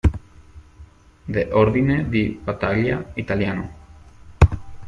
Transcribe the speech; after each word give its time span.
De 1.33 1.43
Ordine 1.53 2.09
di 2.09 2.35
Battaglia 2.43 3.11
Italiano. 3.13 3.73